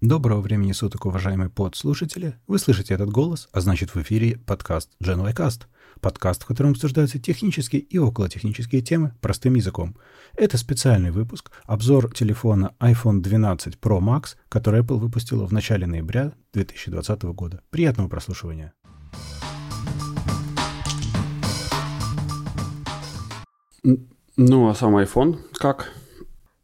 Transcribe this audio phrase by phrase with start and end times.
[0.00, 2.34] Доброго времени суток, уважаемые подслушатели.
[2.46, 5.64] Вы слышите этот голос, а значит в эфире подкаст GenYcast.
[6.00, 9.98] Подкаст, в котором обсуждаются технические и околотехнические темы простым языком.
[10.34, 16.32] Это специальный выпуск, обзор телефона iPhone 12 Pro Max, который Apple выпустила в начале ноября
[16.54, 17.60] 2020 года.
[17.68, 18.72] Приятного прослушивания.
[23.84, 25.92] Ну, а сам iPhone как?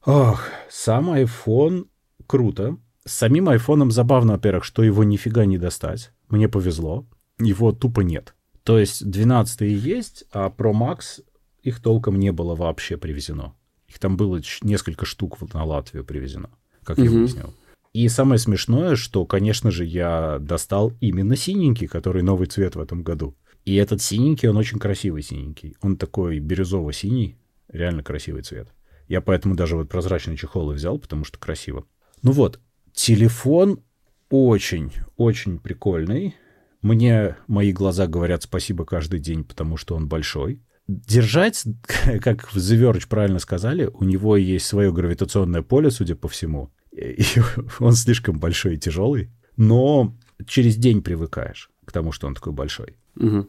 [0.06, 0.40] Ох,
[0.70, 1.88] сам iPhone
[2.26, 2.78] круто.
[3.07, 6.10] С самим айфоном забавно, во-первых, что его нифига не достать.
[6.28, 7.06] Мне повезло.
[7.38, 8.34] Его тупо нет.
[8.64, 11.23] То есть 12 есть, а Pro Max
[11.62, 13.55] их толком не было вообще привезено.
[13.87, 16.50] Их там было несколько штук на Латвию привезено,
[16.83, 17.55] как я выяснил.
[17.92, 23.05] И самое смешное, что, конечно же, я достал именно синенький, который новый цвет в этом
[23.05, 23.36] году.
[23.64, 25.77] И этот синенький, он очень красивый синенький.
[25.80, 27.36] Он такой бирюзово-синий,
[27.69, 28.69] реально красивый цвет.
[29.06, 31.84] Я поэтому даже вот прозрачный чехол и взял, потому что красиво.
[32.23, 32.61] Ну вот,
[32.96, 33.80] Телефон
[34.30, 36.34] очень-очень прикольный.
[36.80, 40.62] Мне мои глаза говорят спасибо каждый день, потому что он большой.
[40.89, 41.64] Держать,
[42.22, 46.72] как в The правильно сказали, у него есть свое гравитационное поле, судя по всему.
[46.91, 47.22] И
[47.78, 49.30] он слишком большой и тяжелый.
[49.58, 52.97] Но через день привыкаешь к тому, что он такой большой.
[53.17, 53.47] Угу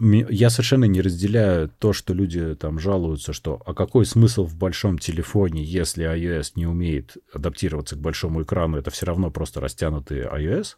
[0.00, 4.98] я совершенно не разделяю то, что люди там жалуются, что а какой смысл в большом
[4.98, 10.76] телефоне, если iOS не умеет адаптироваться к большому экрану, это все равно просто растянутый iOS.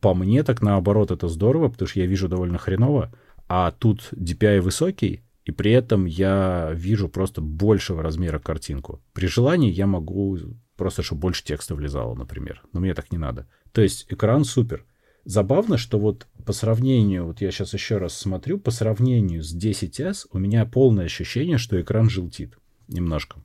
[0.00, 3.12] По мне так наоборот это здорово, потому что я вижу довольно хреново,
[3.48, 9.00] а тут DPI высокий, и при этом я вижу просто большего размера картинку.
[9.14, 10.36] При желании я могу
[10.76, 12.62] просто, чтобы больше текста влезало, например.
[12.72, 13.46] Но мне так не надо.
[13.72, 14.84] То есть экран супер.
[15.28, 20.26] Забавно, что вот по сравнению, вот я сейчас еще раз смотрю, по сравнению с 10s
[20.32, 22.56] у меня полное ощущение, что экран желтит
[22.88, 23.36] немножко.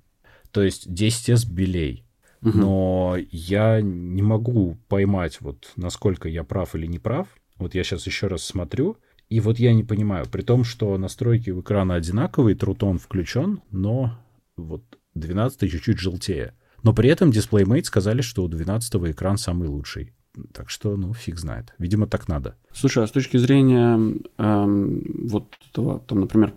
[0.52, 2.06] То есть 10s белей.
[2.42, 2.58] Угу.
[2.58, 7.28] Но я не могу поймать, вот насколько я прав или не прав.
[7.58, 8.95] Вот я сейчас еще раз смотрю,
[9.28, 14.18] и вот я не понимаю, при том, что настройки у экрана одинаковые, трутон включен, но
[14.56, 16.53] вот 12 чуть-чуть желтее.
[16.81, 20.13] Но при этом DisplayMate сказали, что у 12 экран самый лучший.
[20.51, 21.73] Так что, ну, фиг знает.
[21.77, 22.55] Видимо, так надо.
[22.71, 23.99] Слушай, а с точки зрения
[24.38, 26.53] эм, вот этого, там, например,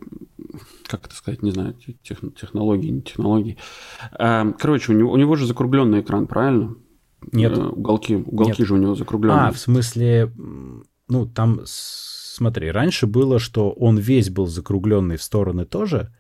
[0.87, 3.59] как это сказать, не знаю, тех, технологии, не технологии.
[4.19, 6.75] Эм, короче, у него, у него же закругленный экран, правильно?
[7.32, 7.56] Нет.
[7.56, 8.69] Э, уголки, уголки Нет.
[8.69, 9.48] же у него закругленные.
[9.48, 10.32] А, в смысле,
[11.08, 16.12] ну, там, смотри, раньше было, что он весь был закругленный в стороны тоже,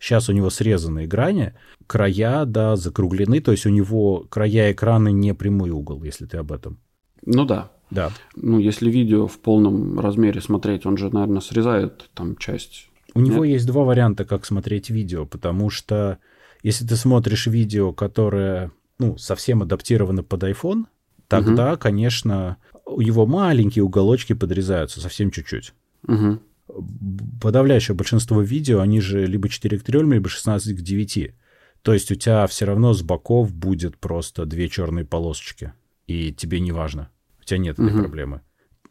[0.00, 1.54] Сейчас у него срезанные грани,
[1.86, 6.52] края, да, закруглены, то есть у него края экрана не прямой угол, если ты об
[6.52, 6.78] этом.
[7.24, 7.70] Ну да.
[7.90, 8.12] Да.
[8.36, 12.88] Ну, если видео в полном размере смотреть, он же, наверное, срезает там часть.
[13.14, 13.32] У Нет?
[13.32, 16.18] него есть два варианта, как смотреть видео, потому что
[16.62, 20.84] если ты смотришь видео, которое, ну, совсем адаптировано под iPhone,
[21.28, 21.80] тогда, угу.
[21.80, 25.72] конечно, у него маленькие уголочки подрезаются, совсем чуть-чуть.
[26.06, 26.38] Угу.
[27.40, 31.34] Подавляющее большинство видео, они же либо 4 к 3, либо 16 к 9.
[31.82, 35.72] То есть у тебя все равно с боков будет просто две черные полосочки
[36.08, 37.10] и тебе не важно.
[37.40, 38.40] У тебя нет этой проблемы.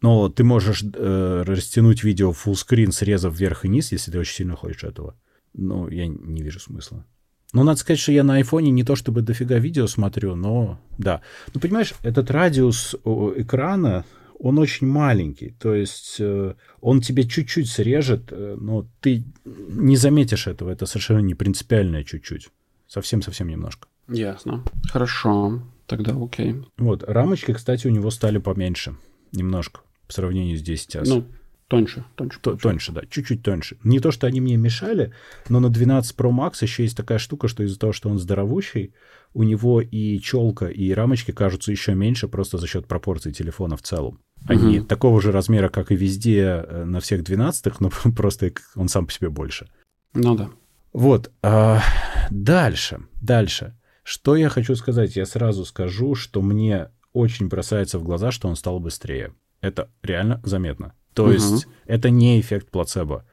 [0.02, 4.36] Но ты можешь э, растянуть видео в fullscreen, срезав вверх и низ, если ты очень
[4.36, 5.16] сильно хочешь этого.
[5.54, 7.06] Но я не вижу смысла.
[7.54, 11.22] Ну, надо сказать, что я на айфоне не то чтобы дофига видео смотрю, но да.
[11.54, 14.06] Ну, понимаешь, этот радиус экрана,
[14.38, 15.56] он очень маленький.
[15.60, 20.70] То есть э, он тебе чуть-чуть срежет, э, но ты не заметишь этого.
[20.70, 22.50] Это совершенно не принципиальное чуть-чуть.
[22.88, 23.88] Совсем-совсем немножко.
[24.08, 24.64] Ясно.
[24.92, 25.64] Хорошо.
[25.88, 26.56] Тогда окей.
[26.78, 28.96] Вот, рамочки, кстати, у него стали поменьше.
[29.32, 29.82] Немножко.
[30.06, 31.26] По сравнению с 10 Ну,
[31.68, 32.06] тоньше.
[32.16, 33.02] Тоньше, то, тоньше, да.
[33.10, 33.78] Чуть-чуть тоньше.
[33.84, 35.14] Не то, что они мне мешали,
[35.50, 38.94] но на 12 Pro Max еще есть такая штука, что из-за того, что он здоровущий,
[39.34, 43.82] у него и челка, и рамочки кажутся еще меньше просто за счет пропорций телефона в
[43.82, 44.20] целом.
[44.46, 44.88] Они угу.
[44.88, 49.12] такого же размера, как и везде э, на всех 12 но просто он сам по
[49.12, 49.68] себе больше.
[50.14, 50.50] Ну да.
[50.94, 51.32] Вот.
[51.42, 51.82] А,
[52.30, 53.02] дальше.
[53.22, 53.78] Дальше.
[54.08, 55.18] Что я хочу сказать?
[55.18, 59.34] Я сразу скажу, что мне очень бросается в глаза, что он стал быстрее.
[59.60, 60.94] Это реально заметно.
[61.14, 61.34] То угу.
[61.34, 63.26] есть это не эффект плацебо.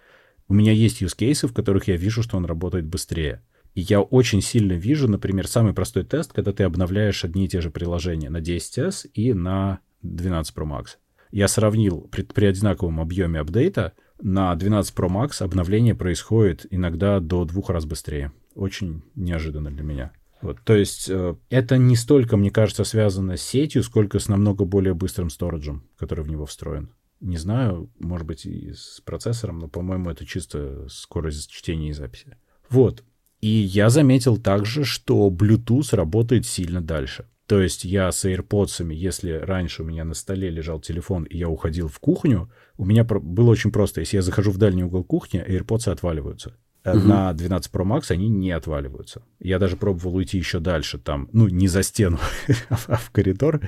[0.48, 3.40] У меня есть cases, в которых я вижу, что он работает быстрее.
[3.74, 7.60] И я очень сильно вижу, например, самый простой тест, когда ты обновляешь одни и те
[7.60, 10.96] же приложения на 10s и на 12 Pro Max.
[11.30, 17.44] Я сравнил при, при одинаковом объеме апдейта, на 12 Pro Max обновление происходит иногда до
[17.44, 18.32] двух раз быстрее.
[18.56, 20.12] Очень неожиданно для меня.
[20.44, 24.66] Вот, то есть э, это не столько, мне кажется, связано с сетью, сколько с намного
[24.66, 26.90] более быстрым сториджем, который в него встроен.
[27.20, 32.36] Не знаю, может быть, и с процессором, но, по-моему, это чисто скорость чтения и записи.
[32.68, 33.04] Вот.
[33.40, 37.26] И я заметил также, что Bluetooth работает сильно дальше.
[37.46, 41.48] То есть я с AirPods, если раньше у меня на столе лежал телефон, и я
[41.48, 44.00] уходил в кухню, у меня было очень просто.
[44.00, 46.54] Если я захожу в дальний угол кухни, AirPods отваливаются.
[46.84, 46.98] Угу.
[46.98, 49.22] На 12 Pro Max они не отваливаются.
[49.40, 52.18] Я даже пробовал уйти еще дальше, там, ну, не за стену,
[52.68, 53.62] а в коридор,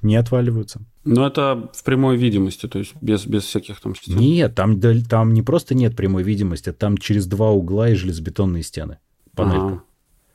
[0.00, 0.80] не отваливаются.
[1.04, 4.16] Но это в прямой видимости, то есть без, без всяких там стен.
[4.16, 8.98] Нет, там, там не просто нет прямой видимости, там через два угла и железобетонные стены.
[9.34, 9.82] Панелька.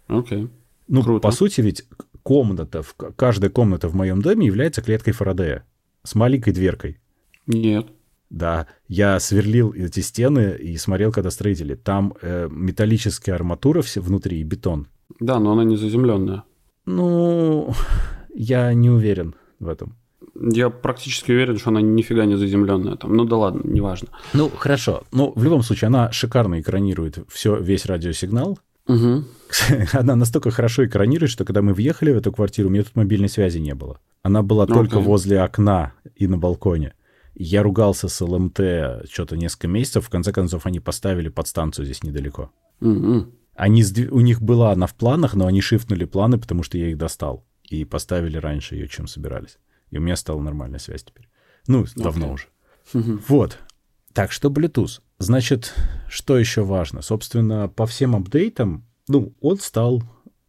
[0.07, 0.19] Ага.
[0.19, 0.49] Окей.
[0.87, 1.21] Ну, Круто.
[1.21, 1.85] по сути, ведь
[2.21, 2.83] комната,
[3.15, 5.65] каждая комната в моем доме является клеткой Фарадея
[6.03, 6.99] с маленькой дверкой.
[7.47, 7.87] Нет.
[8.29, 11.75] Да, я сверлил эти стены и смотрел, когда строители.
[11.75, 14.87] Там э, металлическая арматура все внутри и бетон.
[15.19, 16.43] Да, но она не заземленная.
[16.85, 17.73] Ну,
[18.33, 19.95] я не уверен в этом.
[20.39, 23.15] Я практически уверен, что она нифига не заземленная там.
[23.15, 24.09] Ну да ладно, неважно.
[24.33, 25.03] Ну, хорошо.
[25.11, 28.59] Ну, в любом случае, она шикарно экранирует все, весь радиосигнал.
[28.87, 29.23] Угу.
[29.93, 33.29] Она настолько хорошо экранирует, что когда мы въехали в эту квартиру, у меня тут мобильной
[33.29, 33.99] связи не было.
[34.23, 34.73] Она была okay.
[34.73, 36.93] только возле окна и на балконе.
[37.41, 38.59] Я ругался с ЛМТ
[39.09, 40.05] что-то несколько месяцев.
[40.05, 42.51] В конце концов, они поставили подстанцию здесь недалеко.
[42.81, 43.27] Угу.
[43.55, 46.97] Они, у них была она в планах, но они шифнули планы, потому что я их
[46.97, 47.45] достал.
[47.63, 49.57] И поставили раньше ее, чем собирались.
[49.89, 51.29] И у меня стала нормальная связь теперь.
[51.65, 52.33] Ну, давно okay.
[52.33, 52.45] уже.
[52.93, 53.19] Угу.
[53.29, 53.57] Вот.
[54.11, 54.99] Так что Bluetooth.
[55.17, 55.73] Значит,
[56.09, 57.01] что еще важно?
[57.01, 60.03] Собственно, по всем апдейтам, ну, он стал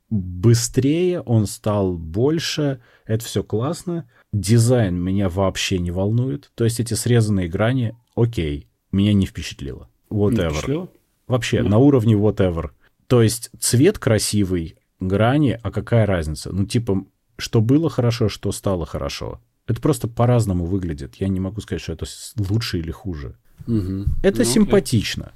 [0.09, 4.11] быстрее, он стал больше, это все классно.
[4.33, 6.51] Дизайн меня вообще не волнует.
[6.55, 9.89] То есть эти срезанные грани, окей, меня не впечатлило.
[10.09, 10.45] Whatever.
[10.45, 10.89] Не впечатлило?
[11.27, 11.69] Вообще, mm.
[11.69, 12.71] на уровне whatever.
[13.07, 16.53] То есть цвет красивый, грани, а какая разница?
[16.53, 17.05] Ну, типа,
[17.39, 19.41] что было хорошо, что стало хорошо.
[19.67, 21.17] Это просто по-разному выглядит.
[21.17, 22.07] Я не могу сказать, что это
[22.37, 23.37] лучше или хуже.
[23.67, 24.05] Угу.
[24.23, 25.33] Это ну, симпатично,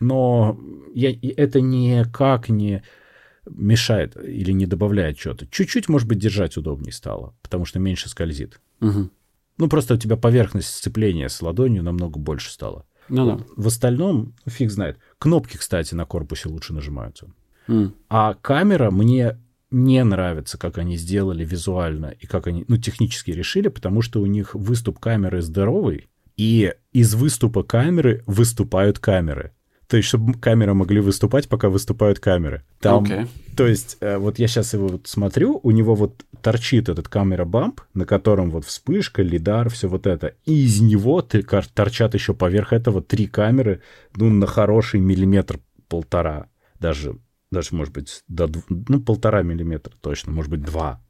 [0.00, 0.58] но
[0.94, 2.82] я, это никак не
[3.48, 5.46] мешает или не добавляет что-то.
[5.46, 8.60] Чуть-чуть, может быть, держать удобнее стало, потому что меньше скользит.
[8.80, 9.10] Угу.
[9.58, 12.86] Ну, просто у тебя поверхность сцепления с ладонью намного больше стала.
[13.08, 13.44] Ну да.
[13.56, 14.98] В остальном, фиг знает.
[15.18, 17.26] Кнопки, кстати, на корпусе лучше нажимаются.
[17.66, 17.92] Mm.
[18.08, 19.38] А камера мне
[19.70, 24.26] не нравится, как они сделали визуально и как они, ну, технически решили, потому что у
[24.26, 29.52] них выступ камеры здоровый, и из выступа камеры выступают камеры.
[29.90, 32.62] То есть, чтобы камеры могли выступать, пока выступают камеры.
[32.78, 33.26] Там, okay.
[33.56, 37.44] То есть, э, вот я сейчас его вот смотрю, у него вот торчит этот камера
[37.44, 40.34] бамп, на котором вот вспышка, лидар, все вот это.
[40.46, 43.82] И из него торчат еще поверх этого три камеры,
[44.14, 45.58] ну, на хороший миллиметр
[45.88, 46.46] полтора.
[46.78, 47.16] Даже,
[47.50, 51.02] даже может быть, до, ну, полтора миллиметра точно, может быть, два.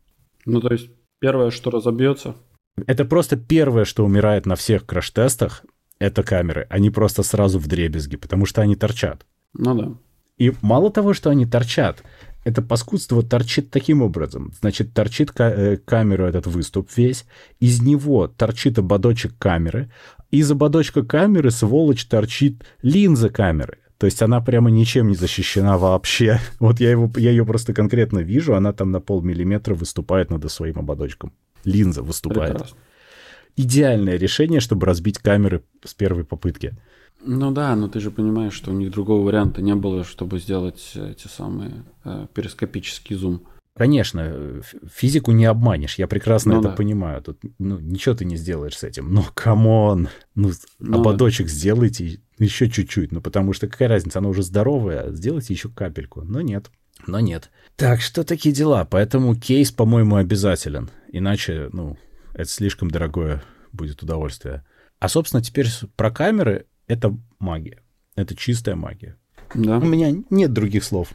[0.47, 0.89] Ну, то есть,
[1.21, 2.35] первое, что разобьется,
[2.87, 5.65] это просто первое, что умирает на всех краш-тестах,
[6.01, 6.67] это камеры.
[6.71, 9.25] Они просто сразу в дребезги, потому что они торчат.
[9.53, 9.93] Ну да.
[10.39, 12.03] И мало того, что они торчат,
[12.45, 14.53] это паскудство торчит таким образом.
[14.59, 17.27] Значит, торчит ка- э, камеру этот выступ весь,
[17.61, 19.91] из него торчит ободочек камеры,
[20.31, 23.79] из ободочка камеры, сволочь, торчит линза камеры.
[23.99, 26.41] То есть она прямо ничем не защищена вообще.
[26.59, 30.79] Вот я, его, я ее просто конкретно вижу, она там на полмиллиметра выступает над своим
[30.79, 32.53] ободочком линза выступает.
[32.53, 32.79] Прекрасно.
[33.57, 36.77] Идеальное решение, чтобы разбить камеры с первой попытки.
[37.23, 40.93] Ну да, но ты же понимаешь, что у них другого варианта не было, чтобы сделать
[40.95, 43.43] эти самые э, перископический зум.
[43.77, 44.63] Конечно,
[44.93, 46.75] физику не обманешь, я прекрасно ну, это да.
[46.75, 47.23] понимаю.
[47.23, 49.13] Тут ну, ничего ты не сделаешь с этим.
[49.13, 51.53] Но come on, ну, ну ободочек да.
[51.53, 53.13] сделайте еще чуть-чуть.
[53.13, 56.23] Ну, потому что какая разница, она уже здоровая, сделайте еще капельку.
[56.23, 56.71] Но нет,
[57.07, 57.51] но нет.
[57.77, 58.85] Так что такие дела.
[58.85, 60.91] Поэтому кейс, по-моему, обязателен.
[61.13, 61.97] Иначе, ну,
[62.35, 64.65] это слишком дорогое будет удовольствие.
[64.99, 67.83] А, собственно, теперь про камеры это магия.
[68.17, 69.17] Это чистая магия.
[69.55, 69.79] Да.
[69.79, 71.13] У меня нет других слов.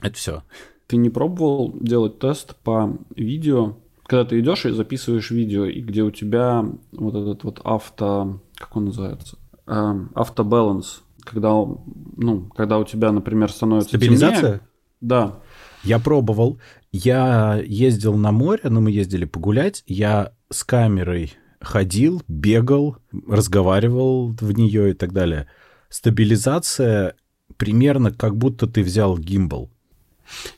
[0.00, 0.42] Это все.
[0.86, 6.02] Ты не пробовал делать тест по видео, когда ты идешь и записываешь видео, и где
[6.02, 12.84] у тебя вот этот вот авто, как он называется, эм, автобаланс, когда, ну, когда у
[12.84, 14.40] тебя, например, становится Стабилизация?
[14.40, 14.60] темнее.
[15.00, 15.40] Да.
[15.84, 16.60] Я пробовал.
[16.92, 19.82] Я ездил на море, но мы ездили погулять.
[19.86, 22.96] Я с камерой ходил, бегал,
[23.28, 25.48] разговаривал в нее и так далее.
[25.88, 27.14] Стабилизация
[27.56, 29.70] примерно как будто ты взял гимбал.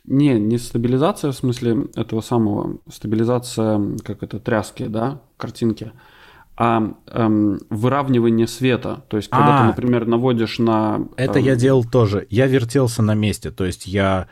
[0.04, 5.93] Не, не стабилизация в смысле этого самого, стабилизация, как это, тряски, да, картинки,
[6.57, 9.04] а эм, выравнивание света.
[9.09, 11.09] То есть, когда а, ты, например, наводишь на...
[11.16, 11.45] Это эм...
[11.45, 12.26] я делал тоже.
[12.31, 14.28] Я вертелся на месте, то есть я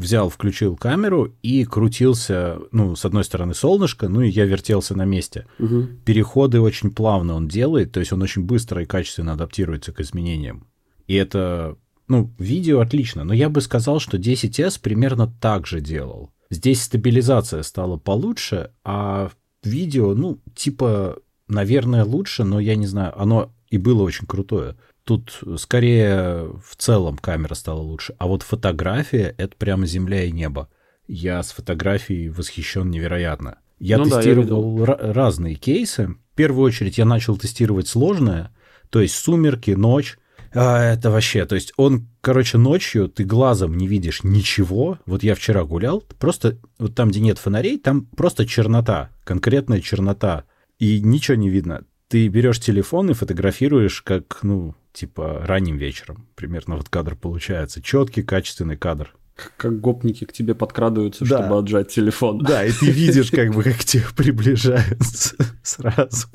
[0.00, 5.04] взял, включил камеру и крутился, ну, с одной стороны солнышко, ну, и я вертелся на
[5.04, 5.46] месте.
[5.58, 5.88] Угу.
[6.04, 10.66] Переходы очень плавно он делает, то есть он очень быстро и качественно адаптируется к изменениям.
[11.06, 11.76] И это,
[12.08, 16.30] ну, видео отлично, но я бы сказал, что 10S примерно так же делал.
[16.50, 19.30] Здесь стабилизация стала получше, а
[19.62, 24.76] видео, ну, типа, наверное, лучше, но я не знаю, оно и было очень крутое.
[25.10, 28.14] Тут скорее в целом камера стала лучше.
[28.18, 30.68] А вот фотография— это прямо земля и небо.
[31.08, 33.58] Я с фотографией восхищен невероятно.
[33.80, 36.14] Я ну тестировал да, я разные кейсы.
[36.32, 38.54] В первую очередь я начал тестировать сложное,
[38.88, 40.16] то есть сумерки, ночь.
[40.54, 45.00] А, это вообще, то есть он, короче, ночью ты глазом не видишь ничего.
[45.06, 50.44] Вот я вчера гулял, просто вот там, где нет фонарей, там просто чернота, конкретная чернота,
[50.78, 51.82] и ничего не видно.
[52.10, 56.26] Ты берешь телефон и фотографируешь, как, ну, типа ранним вечером.
[56.34, 57.80] Примерно вот кадр получается.
[57.80, 59.14] Четкий, качественный кадр.
[59.56, 61.38] Как гопники к тебе подкрадываются, да.
[61.38, 62.38] чтобы отжать телефон.
[62.38, 66.26] Да, и ты видишь, как бы, как к тебе приближаются сразу.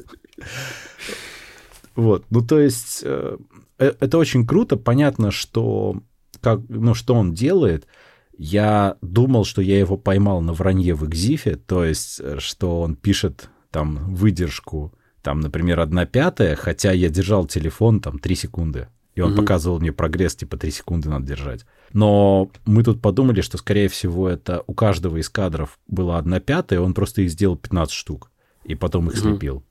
[1.94, 3.38] Вот, ну то есть э,
[3.77, 4.77] э, это очень круто.
[4.77, 6.01] Понятно, что
[6.39, 7.86] как, ну, что он делает.
[8.38, 12.96] Я думал, что я его поймал на вранье в Экзифе, то есть, э, что он
[12.96, 14.94] пишет там выдержку,
[15.25, 18.89] там, например, одна пятая, хотя я держал телефон там 3 секунды.
[19.15, 19.41] И он угу.
[19.41, 21.65] показывал мне прогресс, типа 3 секунды надо держать.
[21.94, 26.79] Но мы тут подумали, что, скорее всего, это у каждого из кадров была одна пятая,
[26.79, 28.29] он просто их сделал 15 штук,
[28.65, 29.22] и потом их угу.
[29.22, 29.63] слепил.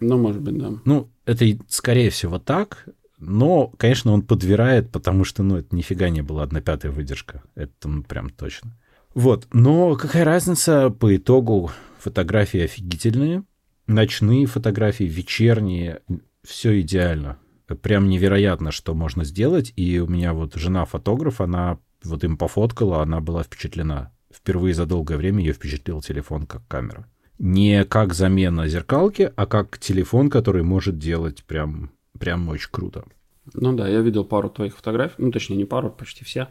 [0.00, 0.72] Ну, может быть, да.
[0.84, 2.88] Ну, это, скорее всего, так.
[3.20, 7.44] Но, конечно, он подвирает, потому что, ну, это нифига не была одна пятая выдержка.
[7.54, 8.76] Это, ну, прям точно.
[9.14, 9.46] Вот.
[9.52, 11.70] Но какая разница по итогу?
[12.00, 13.44] Фотографии офигительные.
[13.86, 16.02] Ночные фотографии, вечерние.
[16.42, 17.38] Все идеально
[17.74, 19.72] прям невероятно, что можно сделать.
[19.76, 24.12] И у меня вот жена фотограф, она вот им пофоткала, она была впечатлена.
[24.32, 27.06] Впервые за долгое время ее впечатлил телефон как камера.
[27.38, 33.04] Не как замена зеркалки, а как телефон, который может делать прям, прям очень круто.
[33.54, 36.48] Ну да, я видел пару твоих фотографий, ну точнее не пару, почти все.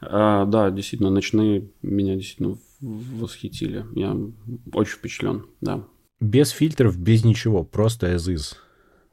[0.00, 3.84] А, да, действительно, ночные меня действительно восхитили.
[3.94, 4.16] Я
[4.72, 5.84] очень впечатлен, да.
[6.20, 8.56] Без фильтров, без ничего, просто as is.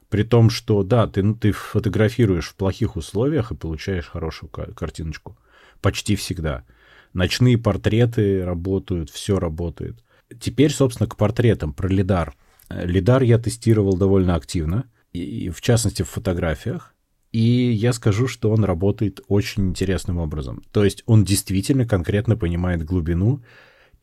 [0.10, 5.38] При том, что, да, ты, ну, ты фотографируешь в плохих условиях и получаешь хорошую картиночку.
[5.82, 6.66] Почти всегда.
[7.14, 10.04] Ночные портреты работают, все работает.
[10.40, 12.36] Теперь, собственно, к портретам про лидар.
[12.70, 16.94] Лидар я тестировал довольно активно, и, в частности в фотографиях.
[17.32, 20.64] И я скажу, что он работает очень интересным образом.
[20.72, 23.44] То есть он действительно конкретно понимает глубину,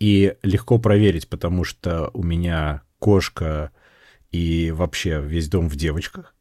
[0.02, 3.72] и легко проверить, потому что у меня кошка
[4.30, 6.34] и вообще весь дом в девочках.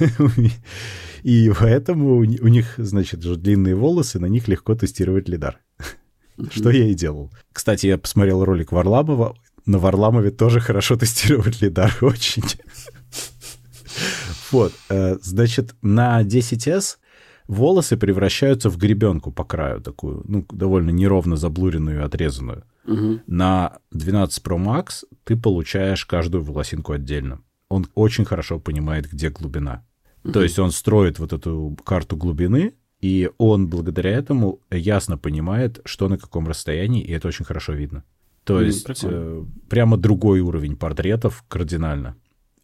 [1.22, 5.60] И поэтому у них, значит, же длинные волосы, на них легко тестировать лидар.
[6.50, 7.30] Что я и делал.
[7.52, 9.36] Кстати, я посмотрел ролик Варламова.
[9.66, 12.44] На Варламове тоже хорошо тестировать лидар очень.
[14.50, 16.96] Вот, э, значит, на 10S
[17.50, 22.64] волосы превращаются в гребенку по краю такую, ну, довольно неровно заблуренную и отрезанную.
[22.86, 23.20] Угу.
[23.26, 27.42] На 12 Pro Max ты получаешь каждую волосинку отдельно.
[27.68, 29.84] Он очень хорошо понимает, где глубина.
[30.24, 30.32] Угу.
[30.32, 36.08] То есть он строит вот эту карту глубины, и он благодаря этому ясно понимает, что
[36.08, 38.04] на каком расстоянии, и это очень хорошо видно.
[38.44, 42.16] То mm, есть э, прямо другой уровень портретов кардинально.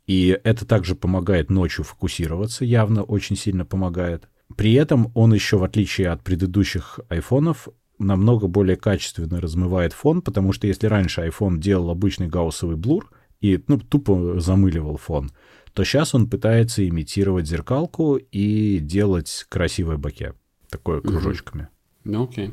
[0.07, 4.28] И это также помогает ночью фокусироваться, явно очень сильно помогает.
[4.54, 10.52] При этом он еще, в отличие от предыдущих айфонов, намного более качественно размывает фон, потому
[10.52, 13.10] что если раньше iPhone делал обычный гауссовый блур
[13.40, 15.30] и ну, тупо замыливал фон,
[15.72, 20.34] то сейчас он пытается имитировать зеркалку и делать красивое боке,
[20.70, 21.68] такое кружочками.
[22.04, 22.52] Ну окей.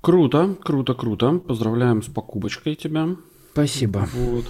[0.00, 1.38] Круто, круто, круто.
[1.38, 3.16] Поздравляем с покупочкой тебя.
[3.52, 4.08] Спасибо.
[4.12, 4.44] Вот.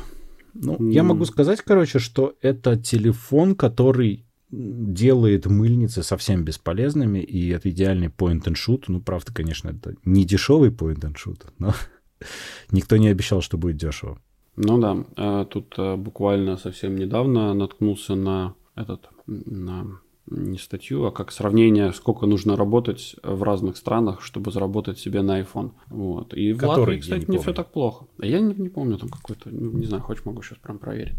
[0.54, 0.90] Ну, mm.
[0.90, 8.08] я могу сказать, короче, что это телефон, который делает мыльницы совсем бесполезными, и это идеальный
[8.08, 8.84] point and shoot.
[8.88, 11.74] Ну, правда, конечно, это не дешевый point and shoot, но
[12.70, 14.18] никто не обещал, что будет дешево.
[14.56, 20.00] Ну да, а тут а, буквально совсем недавно наткнулся на этот, на
[20.30, 25.40] не статью, а как сравнение, сколько нужно работать в разных странах, чтобы заработать себе на
[25.40, 25.72] iPhone.
[25.88, 26.34] Вот.
[26.34, 28.06] И в Который, Латвии, кстати, не, не все так плохо.
[28.18, 31.16] Я не, не помню там какой-то, не знаю, хочешь могу сейчас прям проверить.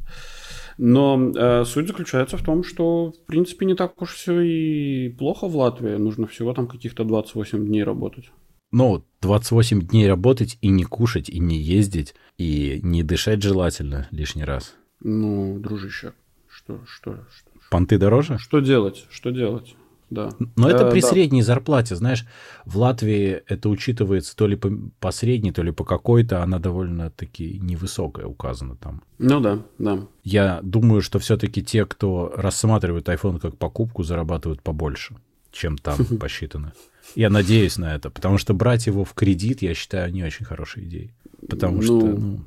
[0.78, 5.48] Но э, суть заключается в том, что, в принципе, не так уж все и плохо
[5.48, 5.96] в Латвии.
[5.96, 8.32] Нужно всего там каких-то 28 дней работать.
[8.72, 14.44] Ну, 28 дней работать и не кушать, и не ездить, и не дышать желательно лишний
[14.44, 14.76] раз.
[15.00, 16.14] Ну, дружище,
[16.48, 17.49] что, что, что?
[17.70, 18.38] Понты дороже?
[18.40, 19.06] Что делать?
[19.10, 19.76] Что делать?
[20.10, 20.32] да.
[20.56, 21.08] Но это при да.
[21.08, 22.26] средней зарплате, знаешь,
[22.66, 27.60] в Латвии это учитывается то ли по, по средней, то ли по какой-то, она довольно-таки
[27.60, 29.04] невысокая указана там.
[29.18, 30.00] Ну да, да.
[30.24, 35.16] Я думаю, что все-таки те, кто рассматривает iPhone как покупку, зарабатывают побольше.
[35.52, 36.74] чем там посчитано.
[37.16, 40.84] Я надеюсь на это, потому что брать его в кредит, я считаю, не очень хорошей
[40.84, 41.12] идеей.
[41.48, 41.82] Потому ну...
[41.82, 42.40] что, ну,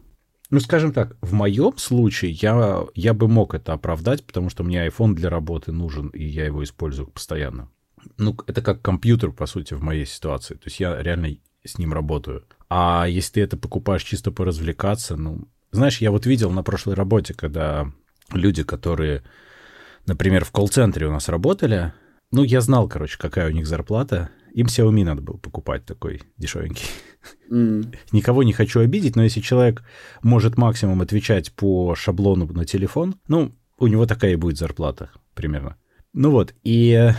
[0.53, 4.87] ну, скажем так, в моем случае я, я бы мог это оправдать, потому что мне
[4.87, 7.71] iPhone для работы нужен, и я его использую постоянно.
[8.19, 10.55] Ну, это как компьютер, по сути, в моей ситуации.
[10.55, 12.45] То есть я реально с ним работаю.
[12.69, 15.49] А если ты это покупаешь чисто поразвлекаться, ну...
[15.71, 17.91] Знаешь, я вот видел на прошлой работе, когда
[18.31, 19.23] люди, которые,
[20.05, 21.95] например, в колл-центре у нас работали,
[22.31, 26.85] ну, я знал, короче, какая у них зарплата, им Xiaomi надо было покупать такой дешевенький.
[27.51, 27.95] Mm.
[28.13, 29.83] Никого не хочу обидеть, но если человек
[30.23, 35.77] может максимум отвечать по шаблону на телефон, ну, у него такая и будет зарплата примерно.
[36.13, 37.11] Ну вот, и,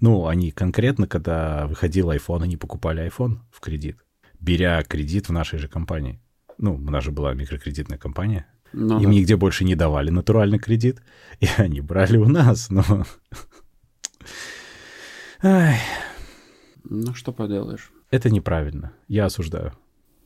[0.00, 3.98] ну, они конкретно, когда выходил iPhone, они покупали iPhone в кредит,
[4.40, 6.20] беря кредит в нашей же компании.
[6.56, 8.46] Ну, у нас же была микрокредитная компания.
[8.72, 9.16] Ну, Им да.
[9.16, 11.02] нигде больше не давали натуральный кредит,
[11.40, 12.84] и они брали у нас, но...
[15.42, 15.78] Ай,
[16.84, 17.92] ну, что поделаешь.
[18.10, 18.92] Это неправильно.
[19.06, 19.72] Я осуждаю.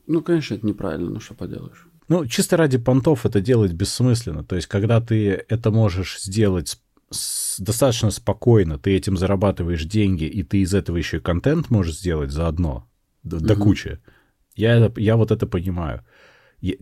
[0.07, 1.87] Ну, конечно, это неправильно, но что поделаешь.
[2.09, 4.43] Ну, чисто ради понтов это делать бессмысленно.
[4.43, 6.77] То есть, когда ты это можешь сделать
[7.09, 11.97] с, достаточно спокойно, ты этим зарабатываешь деньги, и ты из этого еще и контент можешь
[11.97, 12.89] сделать заодно,
[13.23, 13.45] до, угу.
[13.45, 13.99] до кучи.
[14.55, 16.05] Я, я вот это понимаю.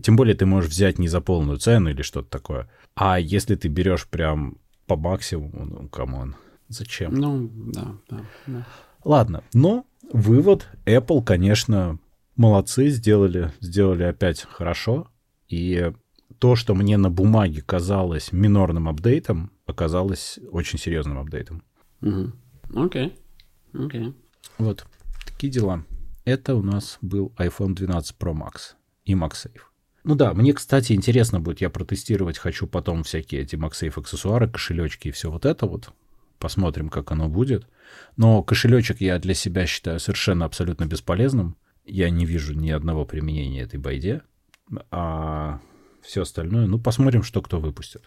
[0.02, 2.70] Тем более ты можешь взять не за полную цену или что-то такое.
[2.94, 6.36] А если ты берешь прям по максимуму, ну, come on,
[6.68, 7.14] зачем?
[7.14, 8.66] Ну, да, да, да.
[9.04, 11.98] Ладно, но вывод Apple, конечно,
[12.36, 15.08] молодцы, сделали, сделали опять хорошо.
[15.48, 15.92] И
[16.38, 21.62] то, что мне на бумаге казалось минорным апдейтом, оказалось очень серьезным апдейтом.
[22.00, 22.12] Окей.
[22.70, 22.84] Угу.
[22.84, 23.06] Окей.
[23.72, 23.88] Okay.
[23.88, 24.14] Okay.
[24.58, 24.86] Вот,
[25.26, 25.84] такие дела.
[26.24, 29.60] Это у нас был iPhone 12 Pro Max и MagSafe.
[30.04, 35.08] Ну да, мне, кстати, интересно будет, я протестировать хочу потом всякие эти MagSafe аксессуары, кошелечки
[35.08, 35.92] и все вот это вот.
[36.38, 37.68] Посмотрим, как оно будет.
[38.16, 41.56] Но кошелечек я для себя считаю совершенно абсолютно бесполезным.
[41.84, 44.22] Я не вижу ни одного применения этой байде.
[44.90, 45.60] А
[46.02, 48.04] все остальное, ну, посмотрим, что кто выпустит.